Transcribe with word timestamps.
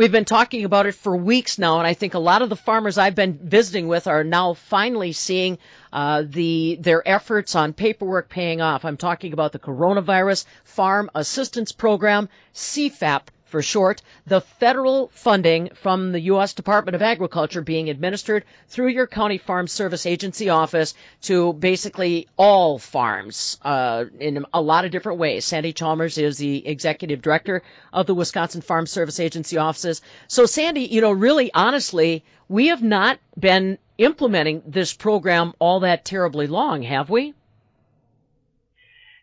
We've 0.00 0.10
been 0.10 0.24
talking 0.24 0.64
about 0.64 0.86
it 0.86 0.94
for 0.94 1.14
weeks 1.14 1.58
now, 1.58 1.76
and 1.78 1.86
I 1.86 1.92
think 1.92 2.14
a 2.14 2.18
lot 2.18 2.40
of 2.40 2.48
the 2.48 2.56
farmers 2.56 2.96
I've 2.96 3.14
been 3.14 3.38
visiting 3.38 3.86
with 3.86 4.06
are 4.06 4.24
now 4.24 4.54
finally 4.54 5.12
seeing 5.12 5.58
uh, 5.92 6.22
the 6.26 6.78
their 6.80 7.06
efforts 7.06 7.54
on 7.54 7.74
paperwork 7.74 8.30
paying 8.30 8.62
off. 8.62 8.86
I'm 8.86 8.96
talking 8.96 9.34
about 9.34 9.52
the 9.52 9.58
Coronavirus 9.58 10.46
Farm 10.64 11.10
Assistance 11.14 11.72
Program, 11.72 12.30
CFAP 12.54 13.24
for 13.50 13.60
short, 13.62 14.00
the 14.26 14.40
federal 14.40 15.08
funding 15.12 15.70
from 15.74 16.12
the 16.12 16.20
U.S. 16.32 16.54
Department 16.54 16.94
of 16.94 17.02
Agriculture 17.02 17.60
being 17.60 17.90
administered 17.90 18.44
through 18.68 18.88
your 18.88 19.06
county 19.08 19.38
farm 19.38 19.66
service 19.66 20.06
agency 20.06 20.48
office 20.48 20.94
to 21.22 21.52
basically 21.54 22.28
all 22.36 22.78
farms 22.78 23.58
uh, 23.62 24.04
in 24.20 24.46
a 24.54 24.62
lot 24.62 24.84
of 24.84 24.92
different 24.92 25.18
ways. 25.18 25.44
Sandy 25.44 25.72
Chalmers 25.72 26.16
is 26.16 26.38
the 26.38 26.66
executive 26.66 27.20
director 27.20 27.62
of 27.92 28.06
the 28.06 28.14
Wisconsin 28.14 28.60
Farm 28.60 28.86
Service 28.86 29.18
Agency 29.18 29.58
offices. 29.58 30.00
So, 30.28 30.46
Sandy, 30.46 30.82
you 30.82 31.00
know, 31.00 31.12
really 31.12 31.52
honestly, 31.52 32.24
we 32.48 32.68
have 32.68 32.82
not 32.82 33.18
been 33.38 33.78
implementing 33.98 34.62
this 34.66 34.92
program 34.92 35.52
all 35.58 35.80
that 35.80 36.04
terribly 36.04 36.46
long, 36.46 36.82
have 36.82 37.10
we? 37.10 37.34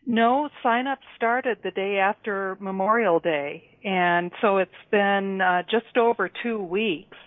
No, 0.10 0.48
sign 0.64 0.88
up 0.88 1.00
started 1.18 1.58
the 1.66 1.72
day 1.72 1.98
after 1.98 2.58
Memorial 2.62 3.20
Day. 3.20 3.64
And 3.84 4.32
so 4.42 4.58
it's 4.58 4.72
been 4.90 5.42
uh, 5.42 5.64
just 5.70 5.98
over 5.98 6.32
two 6.44 6.64
weeks 6.64 7.18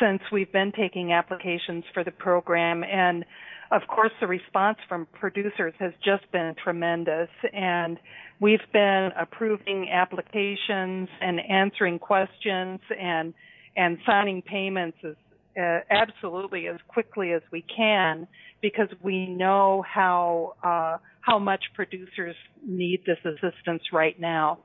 since 0.00 0.22
we've 0.32 0.52
been 0.52 0.70
taking 0.70 1.12
applications 1.12 1.82
for 1.92 2.04
the 2.04 2.12
program. 2.12 2.84
And 2.84 3.24
of 3.72 3.82
course, 3.88 4.12
the 4.20 4.28
response 4.28 4.78
from 4.88 5.08
producers 5.18 5.74
has 5.80 5.92
just 6.04 6.30
been 6.30 6.54
tremendous. 6.62 7.30
And 7.52 7.98
we've 8.40 8.60
been 8.72 9.10
approving 9.20 9.88
applications 9.90 11.08
and 11.20 11.40
answering 11.50 11.98
questions 11.98 12.78
and 12.96 13.34
and 13.76 13.98
signing 14.06 14.40
payments 14.40 14.98
as 15.02 15.16
uh, 15.60 15.80
absolutely 15.90 16.66
as 16.68 16.78
quickly 16.88 17.32
as 17.32 17.42
we 17.50 17.62
can 17.62 18.26
because 18.60 18.88
we 19.02 19.26
know 19.26 19.84
how 19.86 20.54
uh, 20.62 20.98
how 21.20 21.38
much 21.38 21.62
producers 21.74 22.36
need 22.66 23.02
this 23.06 23.18
assistance 23.24 23.82
right 23.92 24.18
now. 24.18 24.58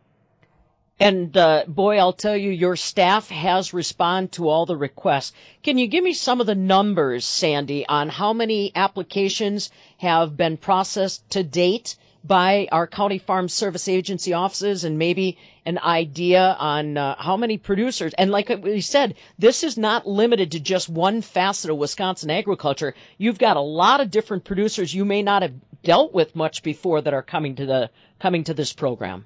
And 1.02 1.36
uh, 1.38 1.64
boy, 1.66 1.98
I'll 1.98 2.12
tell 2.12 2.36
you, 2.36 2.52
your 2.52 2.76
staff 2.76 3.30
has 3.30 3.74
responded 3.74 4.34
to 4.34 4.50
all 4.50 4.66
the 4.66 4.76
requests. 4.76 5.32
Can 5.64 5.78
you 5.78 5.88
give 5.88 6.04
me 6.04 6.12
some 6.12 6.42
of 6.42 6.48
the 6.48 6.56
numbers, 6.56 7.24
Sandy, 7.24 7.86
on 7.88 8.10
how 8.10 8.34
many 8.34 8.74
applications 8.76 9.72
have 9.98 10.36
been 10.36 10.58
processed 10.58 11.30
to 11.30 11.44
date 11.44 11.96
by 12.24 12.68
our 12.72 12.88
county 12.88 13.18
farm 13.18 13.48
service 13.48 13.88
agency 13.88 14.34
offices 14.34 14.84
and 14.84 14.98
maybe 14.98 15.38
an 15.66 15.80
idea 15.80 16.56
on 16.60 16.98
uh, 16.98 17.16
how 17.18 17.38
many 17.38 17.58
producers. 17.58 18.14
And 18.18 18.32
like 18.32 18.50
we 18.50 18.82
said 18.82 19.16
this 19.38 19.64
is 19.64 19.78
not 19.78 20.08
limited 20.08 20.52
to 20.52 20.60
just 20.60 20.90
one 20.90 21.22
facet 21.22 21.72
of 21.72 21.78
Wisconsin 21.78 22.30
agriculture. 22.30 22.94
You've 23.18 23.40
got 23.40 23.58
a 23.58 23.62
lot 23.62 24.02
of 24.02 24.12
different 24.12 24.44
producers 24.44 24.94
you 24.94 25.06
may 25.06 25.22
not 25.22 25.42
have 25.42 25.54
dealt 25.84 26.14
with 26.14 26.36
much 26.36 26.62
before 26.64 27.02
that 27.02 27.14
are 27.14 27.24
coming 27.24 27.56
to 27.56 27.66
the 27.66 27.90
coming 28.20 28.44
to 28.46 28.54
this 28.54 28.74
program. 28.74 29.26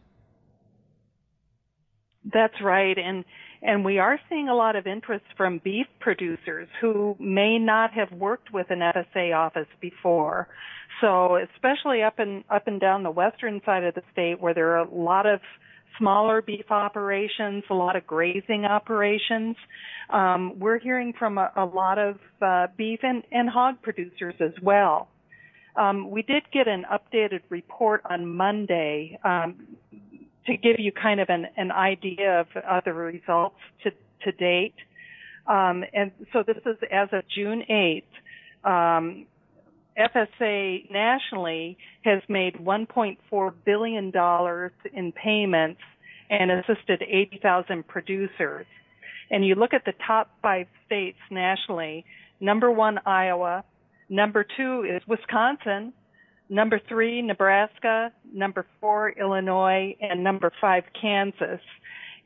That's 2.26 2.62
right. 2.62 2.98
And 2.98 3.26
and 3.64 3.86
we 3.86 3.98
are 3.98 4.20
seeing 4.30 4.50
a 4.50 4.56
lot 4.56 4.76
of 4.76 4.86
interest 4.86 5.24
from 5.38 5.62
beef 5.64 5.88
producers 6.00 6.68
who 6.82 7.16
may 7.20 7.58
not 7.58 7.92
have 7.94 8.12
worked 8.12 8.54
with 8.54 8.68
an 8.70 8.80
FSA 8.80 9.36
office 9.36 9.68
before. 9.80 10.50
So 11.02 11.38
especially 11.38 12.04
up 12.04 12.20
and 12.20 12.44
up 12.50 12.68
and 12.68 12.80
down 12.80 13.04
the 13.04 13.12
western 13.12 13.62
side 13.66 13.84
of 13.84 13.96
the 13.96 14.04
state 14.12 14.40
where 14.40 14.54
there 14.54 14.74
are 14.74 14.86
a 14.86 14.94
lot 14.94 15.26
of 15.26 15.40
smaller 15.98 16.42
beef 16.42 16.72
operations, 16.72 17.64
a 17.70 17.74
lot 17.74 17.96
of 17.96 18.06
grazing 18.06 18.66
operations. 18.66 19.56
Um, 20.10 20.60
we're 20.60 20.80
hearing 20.80 21.14
from 21.18 21.38
a, 21.38 21.52
a 21.56 21.66
lot 21.66 21.98
of 22.00 22.18
uh, 22.42 22.68
beef 22.78 23.00
and, 23.04 23.24
and 23.32 23.50
hog 23.50 23.82
producers 23.82 24.36
as 24.40 24.54
well. 24.62 25.08
Um, 25.76 26.12
we 26.12 26.22
did 26.22 26.44
get 26.52 26.68
an 26.68 26.86
updated 26.92 27.42
report 27.50 28.02
on 28.10 28.28
Monday 28.28 29.20
um, 29.24 29.56
to 30.48 30.58
give 30.58 30.76
you 30.80 30.92
kind 30.92 31.20
of 31.20 31.30
an, 31.30 31.48
an 31.58 31.72
idea 31.72 32.42
of, 32.42 32.84
the 32.86 32.94
results 32.94 33.56
to, 33.84 33.92
to 34.24 34.32
date. 34.32 34.76
Um, 35.48 35.84
and 35.94 36.12
so 36.32 36.44
this 36.46 36.58
is 36.66 36.78
as 36.92 37.10
of 37.12 37.24
June 37.34 37.64
8th. 37.70 38.04
Um, 38.64 39.26
FSA 39.98 40.90
nationally 40.92 41.78
has 42.04 42.22
made 42.28 42.56
$1.4 42.56 43.54
billion 43.66 44.12
in 44.94 45.12
payments 45.12 45.82
and 46.30 46.52
assisted 46.52 47.04
80,000 47.08 47.88
producers. 47.88 48.66
And 49.30 49.46
you 49.46 49.56
look 49.56 49.74
at 49.74 49.86
the 49.86 49.94
top 50.06 50.32
five 50.42 50.68
states 50.86 51.18
nationally, 51.30 52.06
number 52.40 52.72
one, 52.72 53.00
Iowa, 53.06 53.64
number 54.10 54.46
two 54.58 54.84
is 54.90 55.02
Wisconsin, 55.08 55.94
number 56.50 56.80
three, 56.88 57.22
Nebraska, 57.22 58.12
number 58.32 58.66
four, 58.80 59.10
Illinois, 59.12 59.96
and 60.02 60.24
number 60.24 60.52
five, 60.60 60.84
Kansas. 61.00 61.62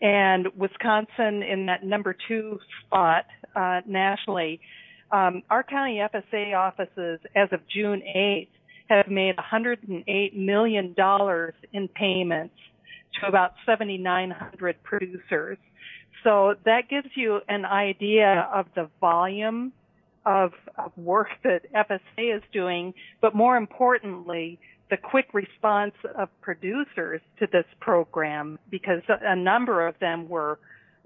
And 0.01 0.47
Wisconsin 0.55 1.44
in 1.44 1.66
that 1.67 1.83
number 1.83 2.16
two 2.28 2.59
spot 2.85 3.25
uh, 3.55 3.81
nationally 3.88 4.61
um, 5.11 5.44
our 5.50 5.63
county 5.63 6.00
FSA 6.00 6.55
offices, 6.57 7.19
as 7.35 7.50
of 7.51 7.61
June 7.73 8.01
8th, 8.16 8.50
have 8.89 9.07
made 9.07 9.35
$108 9.38 10.35
million 10.35 10.95
in 11.73 11.88
payments 11.89 12.55
to 13.19 13.28
about 13.28 13.53
7,900 13.66 14.84
producers. 14.84 15.57
So 16.23 16.55
that 16.66 16.89
gives 16.89 17.09
you 17.16 17.39
an 17.47 17.66
idea 17.66 18.49
of 18.53 18.66
the 18.75 18.89
volume 18.99 19.72
of, 20.28 20.52
of 20.78 20.92
work 20.98 21.30
that 21.44 21.62
FSA 21.74 22.38
is 22.38 22.44
doing, 22.52 22.94
but 23.22 23.34
more 23.34 23.56
importantly, 23.56 24.60
the 24.90 24.98
quick 24.98 25.28
response 25.34 25.94
of 26.18 26.30
producers 26.42 27.22
to 27.40 27.48
this 27.52 27.66
program 27.80 28.60
because 28.70 29.02
a 29.08 29.36
number 29.36 29.88
of 29.88 29.96
them 30.00 30.30
were 30.30 30.60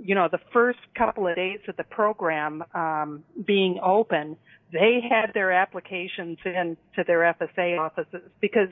you 0.04 0.16
know, 0.16 0.28
the 0.32 0.40
first 0.52 0.80
couple 0.98 1.28
of 1.28 1.36
days 1.36 1.60
of 1.68 1.78
the 1.78 1.84
program 1.84 2.64
um, 2.74 3.24
being 3.46 3.80
open, 3.84 4.36
they 4.74 5.00
had 5.08 5.32
their 5.34 5.52
applications 5.52 6.38
in 6.44 6.76
to 6.96 7.04
their 7.06 7.36
FSA 7.40 7.80
offices 7.80 8.30
because 8.40 8.70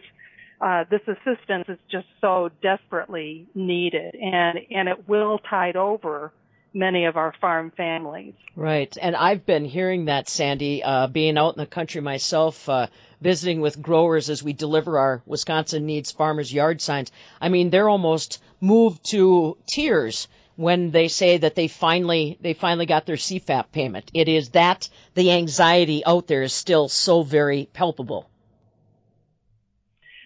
uh, 0.62 0.86
this 0.90 1.02
assistance 1.08 1.66
is 1.68 1.78
just 1.92 2.08
so 2.20 2.50
desperately 2.62 3.48
needed, 3.54 4.16
and 4.16 4.60
and 4.72 4.90
it 4.90 5.08
will 5.08 5.40
tide 5.50 5.76
over 5.76 6.34
many 6.74 7.06
of 7.06 7.18
our 7.18 7.34
farm 7.40 7.72
families. 7.76 8.34
Right, 8.56 8.96
and 9.02 9.16
I've 9.16 9.46
been 9.46 9.66
hearing 9.66 10.06
that, 10.06 10.30
Sandy, 10.30 10.84
uh, 10.84 11.08
being 11.08 11.38
out 11.38 11.56
in 11.56 11.60
the 11.60 11.66
country 11.66 12.02
myself, 12.02 12.68
uh, 12.70 12.88
visiting 13.22 13.62
with 13.62 13.82
growers 13.82 14.30
as 14.30 14.44
we 14.44 14.54
deliver 14.54 14.98
our 14.98 15.22
Wisconsin 15.26 15.86
Needs 15.86 16.12
Farmers 16.12 16.54
Yard 16.54 16.82
signs. 16.82 17.12
I 17.42 17.50
mean, 17.50 17.70
they're 17.70 17.90
almost 17.90 18.42
moved 18.62 19.04
to 19.12 19.58
tears 19.66 20.28
when 20.56 20.92
they 20.92 21.08
say 21.08 21.38
that 21.38 21.56
they 21.56 21.70
finally 21.70 22.38
they 22.42 22.54
finally 22.54 22.86
got 22.86 23.06
their 23.06 23.16
CFAP 23.16 23.72
payment. 23.72 24.12
It 24.14 24.28
is 24.28 24.50
that 24.50 24.90
the 25.14 25.32
anxiety 25.32 26.04
out 26.06 26.28
there 26.28 26.44
is 26.44 26.52
still 26.54 26.90
so 26.90 27.24
very 27.24 27.70
palpable. 27.72 28.30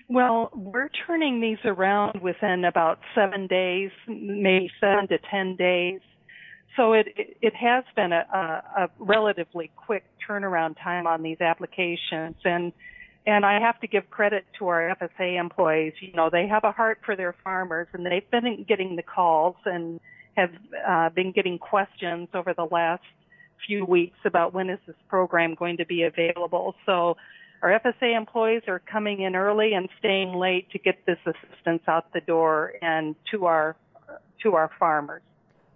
Well, 0.10 0.50
we're 0.54 0.90
turning 1.06 1.40
these 1.40 1.64
around 1.66 2.22
within 2.22 2.66
about 2.66 3.00
seven 3.16 3.48
days, 3.48 3.92
maybe 4.08 4.72
seven 4.80 5.08
to 5.10 5.20
ten 5.30 5.56
days. 5.56 6.02
So 6.76 6.94
it 6.94 7.08
it 7.16 7.54
has 7.56 7.84
been 7.96 8.12
a, 8.12 8.26
a, 8.34 8.84
a 8.84 8.90
relatively 9.00 9.72
quick 9.76 10.04
turnaround 10.28 10.76
time 10.84 11.06
on 11.06 11.22
these 11.22 11.40
applications, 11.40 12.36
and 12.44 12.74
and 13.26 13.46
I 13.46 13.60
have 13.60 13.80
to 13.82 13.88
give 13.88 14.10
credit 14.10 14.46
to 14.60 14.68
our 14.68 14.96
FSA 15.00 15.40
employees. 15.40 15.94
You 16.02 16.14
know, 16.14 16.30
they 16.32 16.48
have 16.48 16.64
a 16.64 16.72
heart 16.72 17.00
for 17.06 17.16
their 17.16 17.36
farmers, 17.44 17.88
and 17.94 18.06
they've 18.06 18.30
been 18.32 18.66
getting 18.68 18.96
the 18.96 19.04
calls 19.04 19.56
and 19.66 20.00
have 20.36 20.50
uh, 20.88 21.10
been 21.10 21.32
getting 21.32 21.60
questions 21.60 22.28
over 22.34 22.54
the 22.54 22.68
last 22.70 23.04
few 23.66 23.86
weeks 23.86 24.18
about 24.26 24.54
when 24.54 24.70
is 24.70 24.80
this 24.88 24.96
program 25.08 25.56
going 25.56 25.78
to 25.78 25.86
be 25.86 26.04
available. 26.04 26.76
So 26.86 27.16
our 27.62 27.80
FSA 27.80 28.18
employees 28.18 28.64
are 28.68 28.80
coming 28.80 29.22
in 29.22 29.36
early 29.36 29.74
and 29.74 29.88
staying 30.00 30.34
late 30.34 30.70
to 30.72 30.80
get 30.80 31.06
this 31.06 31.20
assistance 31.26 31.84
out 31.88 32.12
the 32.14 32.22
door 32.22 32.74
and 32.82 33.16
to 33.32 33.46
our 33.46 33.76
to 34.42 34.56
our 34.56 34.70
farmers. 34.78 35.22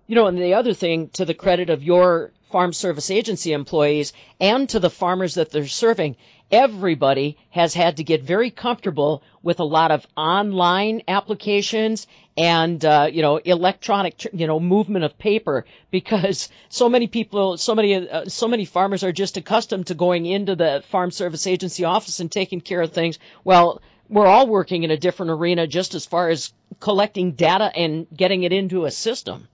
You 0.10 0.16
know, 0.16 0.28
and 0.28 0.38
the 0.38 0.54
other 0.54 0.74
thing 0.74 1.10
to 1.10 1.26
the 1.26 1.34
credit 1.34 1.70
of 1.70 1.84
your 1.84 2.32
farm 2.50 2.72
service 2.72 3.12
agency 3.12 3.52
employees 3.52 4.14
and 4.40 4.70
to 4.70 4.80
the 4.80 4.90
farmers 4.90 5.34
that 5.34 5.52
they're 5.52 5.68
serving, 5.68 6.16
everybody 6.50 7.38
has 7.50 7.74
had 7.74 7.98
to 7.98 8.06
get 8.06 8.24
very 8.24 8.50
comfortable 8.50 9.22
with 9.44 9.60
a 9.60 9.66
lot 9.66 9.92
of 9.92 10.08
online 10.16 11.02
applications 11.10 12.08
and 12.38 12.86
uh, 12.86 13.10
you 13.12 13.22
know 13.22 13.36
electronic 13.36 14.26
you 14.32 14.48
know 14.48 14.62
movement 14.62 15.04
of 15.04 15.18
paper 15.18 15.66
because 15.92 16.48
so 16.70 16.88
many 16.88 17.08
people 17.08 17.58
so 17.58 17.76
many 17.76 18.10
uh, 18.10 18.24
so 18.30 18.48
many 18.48 18.64
farmers 18.64 19.04
are 19.04 19.12
just 19.12 19.36
accustomed 19.36 19.88
to 19.88 19.94
going 19.94 20.26
into 20.26 20.56
the 20.56 20.82
farm 20.88 21.12
service 21.12 21.46
agency 21.46 21.84
office 21.84 22.22
and 22.22 22.32
taking 22.32 22.62
care 22.62 22.82
of 22.82 22.94
things. 22.94 23.20
Well 23.44 23.82
we're 24.08 24.26
all 24.26 24.48
working 24.48 24.84
in 24.84 24.92
a 24.92 24.96
different 24.96 25.32
arena 25.32 25.68
just 25.68 25.94
as 25.96 26.06
far 26.06 26.30
as 26.30 26.54
collecting 26.80 27.34
data 27.34 27.70
and 27.76 28.08
getting 28.16 28.44
it 28.44 28.54
into 28.54 28.86
a 28.86 28.92
system 28.92 29.50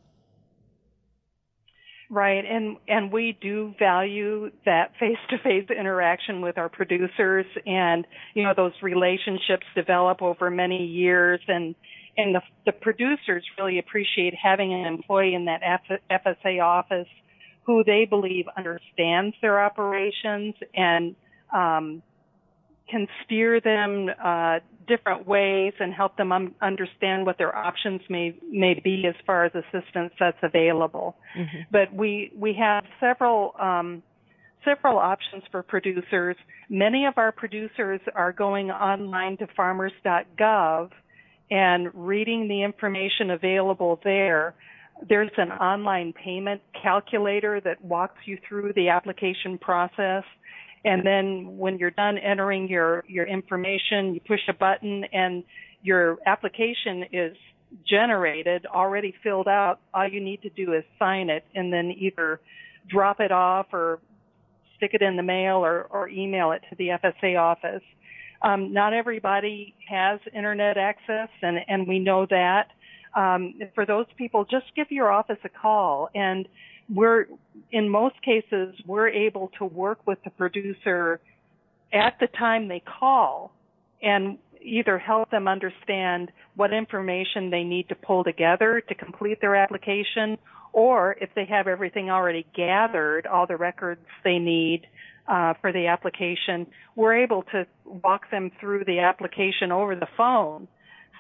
Right, 2.13 2.45
and 2.45 2.77
and 2.88 3.12
we 3.12 3.36
do 3.42 3.74
value 3.80 4.51
that 4.65 4.92
face-to-face 5.00 5.71
interaction 5.71 6.42
with 6.42 6.60
our 6.60 6.69
producers, 6.69 7.48
and 7.65 8.06
you 8.36 8.44
know 8.44 8.54
those 8.56 8.74
relationships 8.83 9.65
develop 9.74 10.21
over 10.21 10.51
many 10.51 10.86
years, 10.86 11.39
and 11.48 11.74
and 12.15 12.36
the 12.36 12.42
the 12.68 12.71
producers 12.71 13.44
really 13.57 13.80
appreciate 13.80 14.36
having 14.36 14.71
an 14.75 14.86
employee 14.86 15.33
in 15.33 15.45
that 15.45 15.62
FSA 16.12 16.63
office 16.63 17.07
who 17.65 17.83
they 17.83 18.06
believe 18.06 18.45
understands 18.56 19.36
their 19.42 19.60
operations 19.60 20.54
and 20.75 21.15
um, 21.51 22.04
can 22.89 23.07
steer 23.24 23.62
them 23.62 24.09
uh, 24.24 24.59
different 24.88 25.27
ways 25.27 25.74
and 25.80 25.94
help 25.94 26.18
them 26.18 26.31
um, 26.31 26.56
understand 26.62 27.25
what 27.25 27.38
their 27.38 27.56
options 27.56 28.01
may 28.09 28.35
may 28.50 28.80
be 28.83 29.06
as 29.07 29.15
far 29.25 29.45
as 29.45 29.51
assistance 29.56 30.12
that's 30.19 30.38
available. 30.44 31.15
Mm-hmm. 31.38 31.62
But 31.71 31.94
we 31.94 32.31
we 32.38 32.53
have 32.59 32.83
several 33.00 33.56
um, 33.59 34.03
several 34.65 34.97
options 34.97 35.44
for 35.51 35.63
producers. 35.63 36.35
Many 36.69 37.06
of 37.06 37.13
our 37.18 37.31
producers 37.31 38.01
are 38.15 38.31
going 38.31 38.71
online 38.71 39.38
to 39.38 39.47
farmers.gov 39.56 40.91
and 41.51 41.89
reading 41.94 42.47
the 42.47 42.63
information 42.63 43.31
available 43.31 44.00
there. 44.03 44.56
There's 45.07 45.31
an 45.38 45.51
online 45.51 46.13
payment 46.13 46.62
calculator 46.81 47.59
that 47.62 47.83
walks 47.83 48.19
you 48.25 48.38
through 48.47 48.74
the 48.74 48.89
application 48.89 49.57
process 49.57 50.24
and 50.85 51.06
then 51.06 51.57
when 51.57 51.77
you're 51.77 51.91
done 51.91 52.18
entering 52.18 52.68
your 52.68 53.03
your 53.07 53.25
information, 53.25 54.13
you 54.13 54.19
push 54.19 54.41
a 54.50 54.53
button 54.53 55.06
and 55.13 55.44
your 55.81 56.18
application 56.25 57.06
is 57.12 57.35
generated, 57.88 58.65
already 58.65 59.13
filled 59.24 59.47
out. 59.47 59.80
All 59.94 60.07
you 60.07 60.21
need 60.21 60.41
to 60.44 60.50
do 60.50 60.74
is 60.74 60.83
sign 61.00 61.30
it 61.30 61.44
and 61.56 61.71
then 61.71 61.91
either 61.91 62.39
drop 62.89 63.19
it 63.19 63.31
off 63.31 63.68
or 63.74 64.00
stick 64.77 64.91
it 64.94 65.01
in 65.01 65.15
the 65.15 65.24
mail 65.24 65.57
or, 65.57 65.83
or 65.83 66.09
email 66.09 66.51
it 66.51 66.62
to 66.69 66.75
the 66.75 66.89
FSA 66.89 67.39
office. 67.39 67.81
Um, 68.41 68.74
not 68.74 68.94
everybody 68.94 69.74
has 69.88 70.19
internet 70.36 70.77
access, 70.77 71.29
and, 71.41 71.59
and 71.68 71.88
we 71.88 72.00
know 72.00 72.27
that. 72.29 72.68
Um, 73.15 73.53
for 73.74 73.86
those 73.86 74.07
people, 74.18 74.44
just 74.44 74.65
give 74.75 74.88
your 74.89 75.12
office 75.12 75.38
a 75.45 75.50
call 75.50 76.09
and 76.13 76.47
we're 76.94 77.25
in 77.71 77.89
most 77.89 78.15
cases 78.24 78.75
we're 78.85 79.07
able 79.07 79.51
to 79.57 79.65
work 79.65 80.00
with 80.06 80.18
the 80.24 80.30
producer 80.31 81.19
at 81.94 82.15
the 82.19 82.27
time 82.27 82.68
they 82.68 82.81
call 82.81 83.51
and 84.01 84.38
either 84.62 84.97
help 84.97 85.30
them 85.30 85.47
understand 85.47 86.31
what 86.56 86.74
information 86.74 87.50
they 87.50 87.63
need 87.63 87.88
to 87.89 87.95
pull 87.95 88.24
together 88.24 88.81
to 88.88 88.95
complete 88.95 89.39
their 89.41 89.56
application 89.56 90.38
or 90.74 91.15
if 91.21 91.30
they 91.35 91.45
have 91.45 91.68
everything 91.68 92.09
already 92.09 92.45
gathered, 92.56 93.27
all 93.27 93.45
the 93.45 93.56
records 93.56 94.01
they 94.24 94.39
need 94.39 94.88
uh, 95.27 95.53
for 95.62 95.71
the 95.71 95.88
application, 95.88 96.68
we're 96.95 97.15
able 97.24 97.44
to 97.44 97.65
walk 97.86 98.29
them 98.31 98.51
through 98.59 98.83
the 98.86 99.00
application 99.00 99.71
over 99.71 99.95
the 99.95 100.07
phone. 100.18 100.68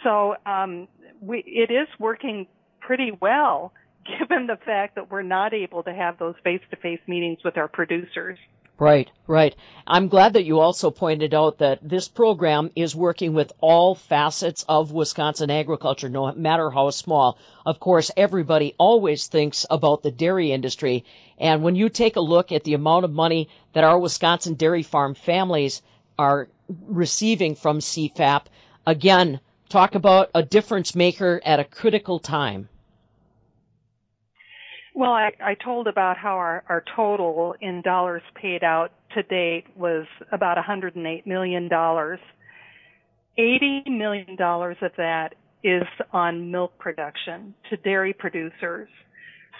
So 0.03 0.35
um, 0.45 0.87
we, 1.21 1.43
it 1.45 1.71
is 1.71 1.87
working 1.99 2.47
pretty 2.81 3.11
well 3.21 3.71
given 4.19 4.47
the 4.47 4.57
fact 4.65 4.95
that 4.95 5.11
we're 5.11 5.21
not 5.21 5.53
able 5.53 5.83
to 5.83 5.93
have 5.93 6.17
those 6.17 6.35
face-to-face 6.43 7.01
meetings 7.07 7.39
with 7.43 7.57
our 7.57 7.67
producers. 7.67 8.37
Right, 8.79 9.09
right. 9.27 9.55
I'm 9.85 10.07
glad 10.07 10.33
that 10.33 10.45
you 10.45 10.59
also 10.59 10.89
pointed 10.89 11.33
out 11.33 11.59
that 11.59 11.87
this 11.87 12.07
program 12.07 12.71
is 12.75 12.95
working 12.95 13.33
with 13.33 13.53
all 13.61 13.93
facets 13.93 14.65
of 14.67 14.91
Wisconsin 14.91 15.51
agriculture, 15.51 16.09
no 16.09 16.31
matter 16.33 16.71
how 16.71 16.89
small. 16.89 17.37
Of 17.67 17.79
course, 17.79 18.09
everybody 18.17 18.73
always 18.79 19.27
thinks 19.27 19.65
about 19.69 20.01
the 20.01 20.11
dairy 20.11 20.51
industry. 20.51 21.05
And 21.37 21.63
when 21.63 21.75
you 21.75 21.87
take 21.87 22.15
a 22.15 22.21
look 22.21 22.51
at 22.51 22.63
the 22.63 22.73
amount 22.73 23.05
of 23.05 23.11
money 23.11 23.47
that 23.73 23.83
our 23.83 23.99
Wisconsin 23.99 24.55
dairy 24.55 24.83
farm 24.83 25.13
families 25.13 25.83
are 26.17 26.49
receiving 26.87 27.53
from 27.53 27.79
CFAP, 27.79 28.45
again, 28.87 29.39
talk 29.69 29.93
about 29.93 30.31
a 30.33 30.41
difference 30.41 30.95
maker 30.95 31.39
at 31.45 31.59
a 31.59 31.63
critical 31.63 32.17
time. 32.17 32.69
Well, 34.95 35.11
I, 35.11 35.31
I 35.43 35.55
told 35.55 35.87
about 35.87 36.17
how 36.17 36.35
our, 36.35 36.63
our 36.69 36.83
total 36.95 37.55
in 37.59 37.81
dollars 37.81 38.21
paid 38.39 38.63
out 38.63 38.91
to 39.15 39.23
date 39.23 39.65
was 39.75 40.05
about 40.31 40.57
$108 40.57 41.25
million. 41.25 41.67
$80 41.69 42.17
million 43.87 44.37
of 44.39 44.91
that 44.97 45.29
is 45.63 45.83
on 46.11 46.51
milk 46.51 46.77
production 46.77 47.55
to 47.69 47.77
dairy 47.77 48.13
producers. 48.13 48.89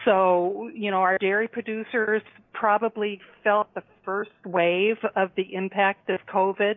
So, 0.06 0.70
you 0.74 0.92
know, 0.92 0.98
our 0.98 1.18
dairy 1.18 1.48
producers 1.48 2.22
probably 2.54 3.20
felt 3.44 3.74
the 3.74 3.84
first 4.06 4.32
wave 4.46 4.98
of 5.16 5.30
the 5.36 5.54
impact 5.54 6.10
of 6.10 6.20
COVID 6.32 6.76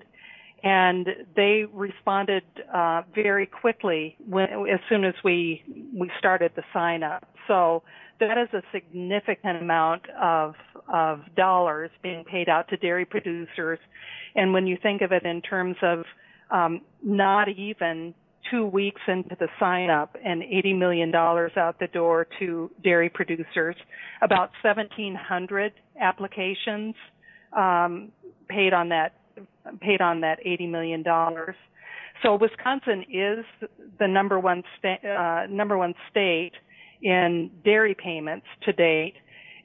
and 0.66 1.06
they 1.36 1.64
responded 1.72 2.42
uh, 2.74 3.02
very 3.14 3.46
quickly 3.46 4.16
when, 4.28 4.48
as 4.68 4.80
soon 4.88 5.04
as 5.04 5.14
we 5.22 5.62
we 5.96 6.10
started 6.18 6.50
the 6.56 6.64
sign 6.72 7.04
up. 7.04 7.24
So 7.46 7.84
that 8.18 8.36
is 8.36 8.48
a 8.52 8.62
significant 8.72 9.62
amount 9.62 10.10
of 10.20 10.54
of 10.92 11.20
dollars 11.36 11.90
being 12.02 12.24
paid 12.24 12.48
out 12.48 12.68
to 12.70 12.76
dairy 12.78 13.04
producers, 13.04 13.78
and 14.34 14.52
when 14.52 14.66
you 14.66 14.76
think 14.82 15.02
of 15.02 15.12
it 15.12 15.24
in 15.24 15.40
terms 15.40 15.76
of 15.82 16.02
um, 16.50 16.80
not 17.00 17.48
even 17.48 18.12
two 18.50 18.66
weeks 18.66 19.00
into 19.06 19.36
the 19.38 19.48
sign 19.60 19.90
up 19.90 20.16
and 20.24 20.40
$80 20.40 20.78
million 20.78 21.12
out 21.12 21.76
the 21.80 21.88
door 21.92 22.28
to 22.38 22.70
dairy 22.84 23.08
producers, 23.08 23.74
about 24.22 24.50
1,700 24.62 25.72
applications 26.00 26.94
um, 27.56 28.12
paid 28.48 28.72
on 28.72 28.90
that 28.90 29.14
paid 29.80 30.00
on 30.00 30.20
that 30.20 30.38
$80 30.44 30.70
million. 30.70 31.04
So 32.22 32.36
Wisconsin 32.36 33.04
is 33.12 33.44
the 33.98 34.08
number 34.08 34.40
one 34.40 34.62
sta- 34.78 35.06
uh, 35.06 35.46
number 35.50 35.76
one 35.76 35.94
state 36.10 36.52
in 37.02 37.50
dairy 37.64 37.94
payments 37.94 38.46
to 38.62 38.72
date. 38.72 39.14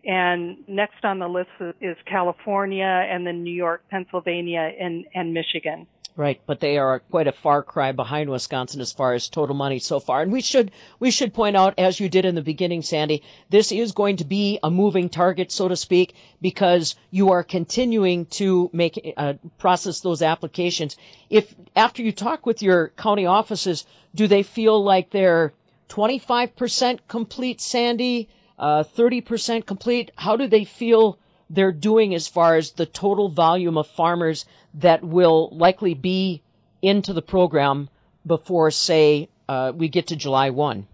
And 0.04 0.58
next 0.68 1.04
on 1.04 1.20
the 1.20 1.28
list 1.28 1.50
is 1.80 1.96
California 2.06 2.84
and 2.84 3.26
then 3.26 3.44
New 3.44 3.54
York, 3.54 3.84
Pennsylvania, 3.90 4.72
and, 4.80 5.06
and 5.14 5.34
Michigan. 5.34 5.88
Right, 6.18 6.42
but 6.46 6.60
they 6.60 6.78
are 6.78 7.00
quite 7.00 7.28
a 7.28 7.32
far 7.32 7.64
cry 7.64 7.94
behind 7.94 8.30
Wisconsin 8.30 8.82
as 8.82 8.92
far 8.92 9.14
as 9.14 9.30
total 9.30 9.56
money 9.56 9.80
so 9.80 10.02
far. 10.02 10.22
And 10.22 10.32
we 10.32 10.42
should 10.42 10.72
we 11.00 11.10
should 11.10 11.34
point 11.34 11.56
out, 11.56 11.76
as 11.78 12.02
you 12.02 12.10
did 12.10 12.26
in 12.26 12.36
the 12.36 12.42
beginning, 12.42 12.82
Sandy, 12.82 13.24
this 13.50 13.72
is 13.72 13.94
going 13.94 14.18
to 14.18 14.26
be 14.26 14.60
a 14.62 14.70
moving 14.70 15.08
target, 15.08 15.54
so 15.54 15.70
to 15.70 15.76
speak, 15.78 16.14
because 16.42 16.96
you 17.12 17.32
are 17.32 17.44
continuing 17.44 18.26
to 18.26 18.70
make 18.74 19.14
uh, 19.16 19.36
process 19.58 20.02
those 20.02 20.22
applications. 20.22 20.98
If 21.30 21.56
after 21.78 22.04
you 22.04 22.12
talk 22.12 22.46
with 22.46 22.62
your 22.62 22.90
county 22.90 23.26
offices, 23.26 23.86
do 24.14 24.28
they 24.28 24.44
feel 24.44 24.84
like 24.84 25.12
they're 25.12 25.54
25% 25.88 27.00
complete, 27.08 27.62
Sandy? 27.62 28.28
Uh, 28.60 28.84
30% 28.84 29.66
complete? 29.66 30.12
How 30.16 30.36
do 30.36 30.48
they 30.48 30.66
feel 30.66 31.18
they're 31.54 31.72
doing 31.72 32.16
as 32.16 32.28
far 32.28 32.56
as 32.56 32.72
the 32.72 32.86
total 32.86 33.30
volume 33.30 33.78
of 33.78 33.88
farmers 33.88 34.46
that 34.76 35.04
will 35.04 35.50
likely 35.52 35.94
be 35.94 36.42
into 36.82 37.14
the 37.14 37.22
program 37.22 37.90
before, 38.26 38.72
say, 38.72 39.30
uh, 39.50 39.74
we 39.76 39.90
get 39.90 40.08
to 40.08 40.16
July 40.16 40.52
1? 40.52 40.88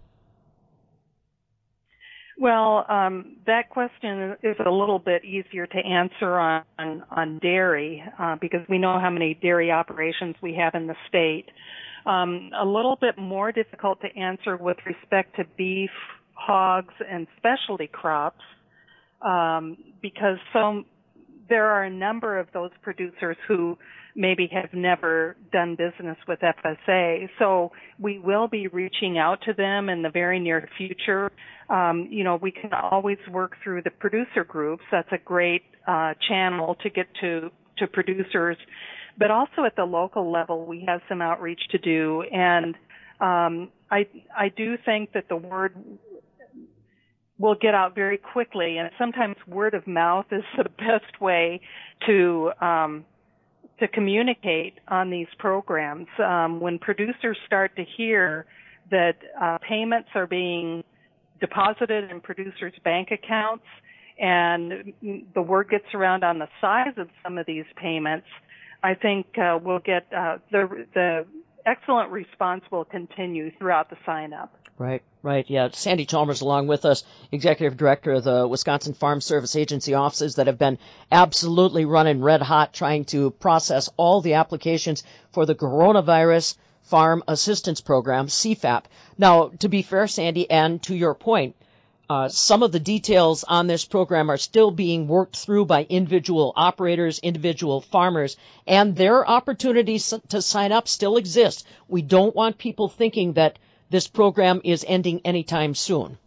Well, 2.40 2.86
um, 2.88 3.36
that 3.46 3.68
question 3.68 4.36
is 4.42 4.56
a 4.64 4.70
little 4.70 5.00
bit 5.00 5.24
easier 5.24 5.66
to 5.66 5.78
answer 5.78 6.38
on 6.38 6.62
on, 7.10 7.40
dairy 7.40 8.04
uh, 8.16 8.36
because 8.40 8.60
we 8.68 8.78
know 8.78 9.00
how 9.00 9.10
many 9.10 9.34
dairy 9.34 9.72
operations 9.72 10.36
we 10.40 10.54
have 10.54 10.76
in 10.76 10.86
the 10.86 10.94
state. 11.08 11.46
Um, 12.06 12.50
a 12.58 12.64
little 12.64 12.96
bit 13.00 13.18
more 13.18 13.50
difficult 13.50 14.00
to 14.02 14.16
answer 14.16 14.56
with 14.56 14.76
respect 14.86 15.34
to 15.36 15.44
beef, 15.56 15.90
hogs, 16.34 16.94
and 17.10 17.26
specialty 17.38 17.88
crops 17.88 18.44
um, 19.22 19.76
because 20.02 20.38
some 20.52 20.84
there 21.48 21.66
are 21.66 21.84
a 21.84 21.90
number 21.90 22.38
of 22.38 22.48
those 22.52 22.70
producers 22.82 23.36
who 23.46 23.76
maybe 24.14 24.48
have 24.52 24.72
never 24.74 25.36
done 25.52 25.76
business 25.76 26.16
with 26.26 26.40
FSA. 26.40 27.28
So 27.38 27.72
we 27.98 28.18
will 28.18 28.48
be 28.48 28.66
reaching 28.66 29.16
out 29.16 29.38
to 29.46 29.54
them 29.54 29.88
in 29.88 30.02
the 30.02 30.10
very 30.10 30.40
near 30.40 30.68
future. 30.76 31.30
Um, 31.70 32.08
you 32.10 32.24
know, 32.24 32.36
we 32.36 32.50
can 32.50 32.72
always 32.72 33.18
work 33.30 33.52
through 33.62 33.82
the 33.82 33.90
producer 33.90 34.44
groups. 34.44 34.82
That's 34.90 35.08
a 35.12 35.18
great 35.18 35.62
uh, 35.86 36.14
channel 36.28 36.76
to 36.82 36.90
get 36.90 37.06
to 37.20 37.50
to 37.78 37.86
producers. 37.86 38.56
But 39.16 39.30
also 39.30 39.64
at 39.64 39.76
the 39.76 39.84
local 39.84 40.30
level, 40.30 40.66
we 40.66 40.84
have 40.86 41.00
some 41.08 41.22
outreach 41.22 41.60
to 41.70 41.78
do, 41.78 42.22
and 42.22 42.74
um, 43.20 43.70
I 43.90 44.06
I 44.36 44.48
do 44.56 44.76
think 44.84 45.12
that 45.12 45.28
the 45.28 45.36
word 45.36 45.74
will 47.38 47.54
get 47.54 47.74
out 47.74 47.94
very 47.94 48.18
quickly, 48.18 48.78
and 48.78 48.90
sometimes 48.98 49.36
word 49.46 49.74
of 49.74 49.86
mouth 49.86 50.26
is 50.32 50.42
the 50.56 50.68
best 50.78 51.20
way 51.20 51.60
to 52.06 52.50
um, 52.60 53.04
to 53.78 53.86
communicate 53.86 54.74
on 54.88 55.10
these 55.10 55.28
programs. 55.38 56.08
Um, 56.18 56.60
when 56.60 56.78
producers 56.78 57.38
start 57.46 57.76
to 57.76 57.84
hear 57.84 58.46
that 58.90 59.16
uh, 59.40 59.58
payments 59.58 60.08
are 60.14 60.26
being 60.26 60.82
deposited 61.40 62.10
in 62.10 62.20
producers' 62.20 62.72
bank 62.82 63.10
accounts, 63.12 63.64
and 64.18 64.92
the 65.34 65.42
word 65.42 65.70
gets 65.70 65.94
around 65.94 66.24
on 66.24 66.40
the 66.40 66.48
size 66.60 66.94
of 66.96 67.08
some 67.22 67.38
of 67.38 67.46
these 67.46 67.66
payments, 67.76 68.26
I 68.82 68.94
think 68.94 69.26
uh, 69.38 69.58
we'll 69.62 69.78
get 69.78 70.06
uh, 70.12 70.38
the 70.50 70.86
the 70.94 71.26
excellent 71.66 72.10
response 72.10 72.64
will 72.70 72.84
continue 72.84 73.50
throughout 73.58 73.90
the 73.90 73.96
sign 74.04 74.32
up. 74.32 74.54
Right, 74.78 75.02
right. 75.22 75.44
Yeah. 75.48 75.70
Sandy 75.72 76.06
Chalmers 76.06 76.40
along 76.40 76.68
with 76.68 76.84
us, 76.84 77.02
Executive 77.32 77.76
Director 77.76 78.12
of 78.12 78.24
the 78.24 78.46
Wisconsin 78.46 78.94
Farm 78.94 79.20
Service 79.20 79.56
Agency 79.56 79.94
offices 79.94 80.36
that 80.36 80.46
have 80.46 80.58
been 80.58 80.78
absolutely 81.10 81.84
running 81.84 82.22
red 82.22 82.42
hot 82.42 82.72
trying 82.72 83.04
to 83.06 83.32
process 83.32 83.90
all 83.96 84.20
the 84.20 84.34
applications 84.34 85.02
for 85.32 85.46
the 85.46 85.56
coronavirus 85.56 86.56
farm 86.82 87.24
assistance 87.26 87.80
program, 87.80 88.28
CFAP. 88.28 88.84
Now, 89.18 89.48
to 89.58 89.68
be 89.68 89.82
fair, 89.82 90.06
Sandy, 90.06 90.48
and 90.48 90.80
to 90.84 90.94
your 90.94 91.14
point, 91.14 91.56
uh, 92.08 92.28
some 92.28 92.62
of 92.62 92.72
the 92.72 92.80
details 92.80 93.44
on 93.44 93.66
this 93.66 93.84
program 93.84 94.30
are 94.30 94.38
still 94.38 94.70
being 94.70 95.06
worked 95.06 95.36
through 95.36 95.66
by 95.66 95.84
individual 95.88 96.52
operators, 96.56 97.18
individual 97.18 97.82
farmers, 97.82 98.36
and 98.66 98.96
their 98.96 99.28
opportunities 99.28 100.14
to 100.28 100.40
sign 100.40 100.72
up 100.72 100.88
still 100.88 101.18
exist. 101.18 101.66
We 101.86 102.00
don't 102.00 102.34
want 102.34 102.56
people 102.56 102.88
thinking 102.88 103.34
that 103.34 103.58
this 103.90 104.06
program 104.08 104.62
is 104.64 104.84
ending 104.88 105.20
anytime 105.24 105.74
soon. 105.74 106.18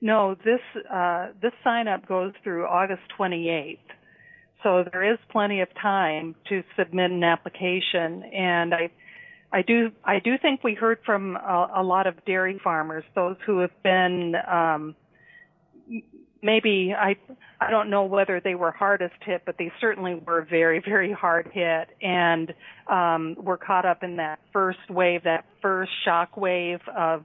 No, 0.00 0.36
this 0.44 0.60
uh, 0.90 1.28
this 1.40 1.52
sign 1.62 1.88
up 1.88 2.06
goes 2.06 2.34
through 2.42 2.66
August 2.66 3.02
28th, 3.18 3.78
so 4.62 4.84
there 4.92 5.10
is 5.10 5.18
plenty 5.30 5.62
of 5.62 5.68
time 5.80 6.34
to 6.50 6.62
submit 6.76 7.10
an 7.10 7.24
application. 7.24 8.22
And 8.24 8.74
I, 8.74 8.90
I 9.54 9.62
do 9.62 9.92
I 10.04 10.18
do 10.18 10.36
think 10.36 10.64
we 10.64 10.74
heard 10.74 10.98
from 11.06 11.36
a, 11.36 11.70
a 11.76 11.82
lot 11.84 12.08
of 12.08 12.24
dairy 12.24 12.60
farmers, 12.62 13.04
those 13.14 13.36
who 13.46 13.60
have 13.60 13.82
been 13.84 14.34
um, 14.50 14.96
maybe 16.42 16.92
I 16.92 17.14
I 17.60 17.70
don't 17.70 17.88
know 17.88 18.02
whether 18.04 18.40
they 18.40 18.56
were 18.56 18.72
hardest 18.72 19.14
hit, 19.24 19.42
but 19.46 19.54
they 19.56 19.70
certainly 19.80 20.16
were 20.16 20.44
very 20.50 20.82
very 20.84 21.12
hard 21.12 21.50
hit 21.52 21.88
and 22.02 22.52
um, 22.90 23.36
were 23.38 23.56
caught 23.56 23.86
up 23.86 24.02
in 24.02 24.16
that 24.16 24.40
first 24.52 24.90
wave, 24.90 25.22
that 25.22 25.44
first 25.62 25.92
shock 26.04 26.36
wave 26.36 26.80
of 26.88 27.24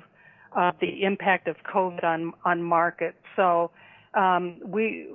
of 0.55 0.75
the 0.79 1.03
impact 1.03 1.47
of 1.47 1.55
COVID 1.63 2.03
on 2.03 2.33
on 2.45 2.61
markets. 2.61 3.17
So 3.35 3.71
um, 4.13 4.59
we 4.63 5.07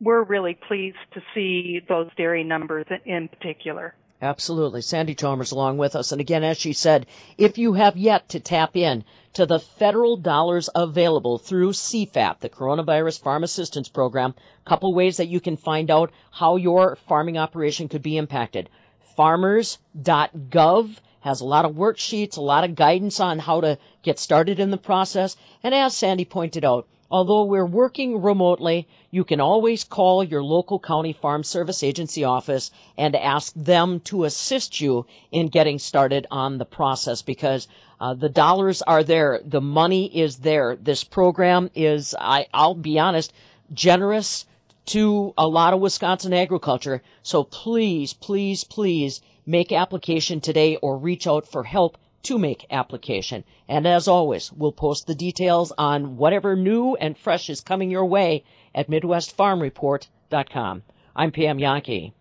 we're 0.00 0.22
really 0.22 0.56
pleased 0.68 0.96
to 1.14 1.20
see 1.34 1.80
those 1.88 2.06
dairy 2.16 2.44
numbers 2.44 2.86
in 3.04 3.26
particular. 3.26 3.96
Absolutely. 4.20 4.82
Sandy 4.82 5.14
Chalmers 5.14 5.52
along 5.52 5.78
with 5.78 5.94
us. 5.94 6.10
And 6.10 6.20
again, 6.20 6.42
as 6.42 6.58
she 6.58 6.72
said, 6.72 7.06
if 7.36 7.56
you 7.56 7.74
have 7.74 7.96
yet 7.96 8.28
to 8.30 8.40
tap 8.40 8.76
in 8.76 9.04
to 9.34 9.46
the 9.46 9.60
federal 9.60 10.16
dollars 10.16 10.68
available 10.74 11.38
through 11.38 11.72
CFAP, 11.72 12.40
the 12.40 12.48
Coronavirus 12.48 13.20
Farm 13.20 13.44
Assistance 13.44 13.88
Program, 13.88 14.34
a 14.66 14.68
couple 14.68 14.92
ways 14.92 15.18
that 15.18 15.28
you 15.28 15.38
can 15.38 15.56
find 15.56 15.88
out 15.88 16.10
how 16.32 16.56
your 16.56 16.96
farming 16.96 17.38
operation 17.38 17.88
could 17.88 18.02
be 18.02 18.16
impacted. 18.16 18.68
Farmers.gov 19.14 20.96
has 21.20 21.40
a 21.40 21.44
lot 21.44 21.64
of 21.64 21.76
worksheets, 21.76 22.36
a 22.36 22.40
lot 22.40 22.64
of 22.64 22.74
guidance 22.74 23.20
on 23.20 23.38
how 23.38 23.60
to 23.60 23.78
get 24.02 24.18
started 24.18 24.58
in 24.58 24.72
the 24.72 24.76
process. 24.76 25.36
And 25.62 25.72
as 25.72 25.96
Sandy 25.96 26.24
pointed 26.24 26.64
out, 26.64 26.88
Although 27.10 27.44
we're 27.44 27.64
working 27.64 28.20
remotely, 28.20 28.86
you 29.10 29.24
can 29.24 29.40
always 29.40 29.82
call 29.82 30.22
your 30.22 30.42
local 30.42 30.78
county 30.78 31.14
farm 31.14 31.42
service 31.42 31.82
agency 31.82 32.22
office 32.22 32.70
and 32.98 33.16
ask 33.16 33.54
them 33.54 34.00
to 34.00 34.24
assist 34.24 34.80
you 34.80 35.06
in 35.32 35.46
getting 35.48 35.78
started 35.78 36.26
on 36.30 36.58
the 36.58 36.66
process 36.66 37.22
because 37.22 37.66
uh, 37.98 38.12
the 38.12 38.28
dollars 38.28 38.82
are 38.82 39.02
there, 39.02 39.40
the 39.42 39.62
money 39.62 40.04
is 40.04 40.36
there. 40.36 40.76
This 40.76 41.02
program 41.02 41.70
is, 41.74 42.14
I, 42.18 42.46
I'll 42.52 42.74
be 42.74 42.98
honest, 42.98 43.32
generous 43.72 44.44
to 44.86 45.32
a 45.38 45.48
lot 45.48 45.72
of 45.72 45.80
Wisconsin 45.80 46.34
agriculture. 46.34 47.02
So 47.22 47.42
please, 47.42 48.12
please, 48.12 48.64
please 48.64 49.22
make 49.46 49.72
application 49.72 50.40
today 50.40 50.76
or 50.76 50.98
reach 50.98 51.26
out 51.26 51.48
for 51.48 51.64
help 51.64 51.96
to 52.24 52.38
make 52.38 52.66
application. 52.70 53.44
And 53.68 53.86
as 53.86 54.08
always, 54.08 54.52
we'll 54.52 54.72
post 54.72 55.06
the 55.06 55.14
details 55.14 55.72
on 55.76 56.16
whatever 56.16 56.56
new 56.56 56.94
and 56.94 57.16
fresh 57.16 57.48
is 57.50 57.60
coming 57.60 57.90
your 57.90 58.06
way 58.06 58.44
at 58.74 58.90
MidwestFarmReport.com. 58.90 60.82
I'm 61.16 61.32
Pam 61.32 61.58
Jahnke. 61.58 62.12